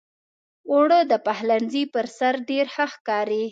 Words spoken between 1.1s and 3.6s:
د پخلنځي پر سر ډېر ښه ښکاري